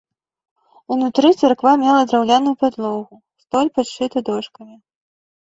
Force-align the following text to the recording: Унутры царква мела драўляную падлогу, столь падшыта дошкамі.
Унутры 0.95 1.29
царква 1.41 1.73
мела 1.81 2.01
драўляную 2.13 2.55
падлогу, 2.65 3.19
столь 3.45 3.71
падшыта 3.77 4.17
дошкамі. 4.33 4.75